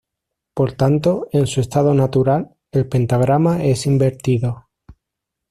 Por 0.55 0.71
tanto, 0.73 1.27
en 1.31 1.45
su 1.45 1.61
estado 1.61 1.93
natural, 1.93 2.55
el 2.71 2.89
pentagrama 2.89 3.63
es 3.63 3.85
invertido. 3.85 4.65